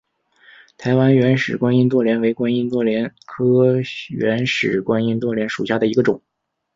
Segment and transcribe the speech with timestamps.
[0.77, 3.75] 台湾原始观音座莲为观音座莲科
[4.09, 6.23] 原始观音座莲属下的一个种。